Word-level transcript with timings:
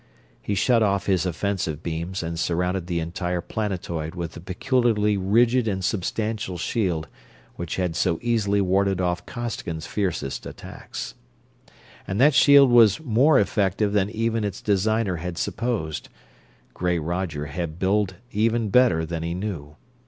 He 0.41 0.55
shut 0.55 0.81
off 0.81 1.05
his 1.05 1.27
offensive 1.27 1.83
beams 1.83 2.23
and 2.23 2.39
surrounded 2.39 2.87
the 2.87 2.99
entire 2.99 3.39
planetoid 3.39 4.15
with 4.15 4.31
the 4.31 4.39
peculiarly 4.41 5.15
rigid 5.15 5.67
and 5.67 5.85
substantial 5.85 6.57
shield 6.57 7.07
which 7.55 7.75
had 7.75 7.95
so 7.95 8.17
easily 8.19 8.61
warded 8.61 8.99
off 8.99 9.27
Costigan's 9.27 9.85
fiercest 9.85 10.47
attacks. 10.47 11.13
And 12.07 12.19
that 12.19 12.33
shield 12.33 12.71
was 12.71 12.99
more 12.99 13.39
effective 13.39 13.93
than 13.93 14.09
even 14.09 14.43
its 14.43 14.59
designer 14.59 15.17
had 15.17 15.37
supposed 15.37 16.09
gray 16.73 16.97
Roger 16.97 17.45
had 17.45 17.77
builded 17.77 18.15
even 18.31 18.69
better 18.69 19.05
than 19.05 19.21
he 19.21 19.35
knew. 19.35 19.75